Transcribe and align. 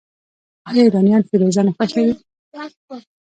آیا 0.69 0.81
ایرانیان 0.85 1.21
فیروزه 1.27 1.61
نه 1.67 1.71
خوښوي؟ 1.75 2.13